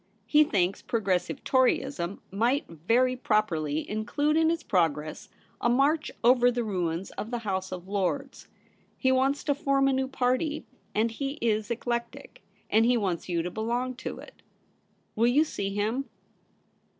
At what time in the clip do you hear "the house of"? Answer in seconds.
7.29-7.87